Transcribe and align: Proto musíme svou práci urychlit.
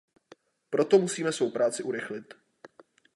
Proto 0.69 0.99
musíme 0.99 1.31
svou 1.31 1.49
práci 1.51 1.83
urychlit. 1.83 2.33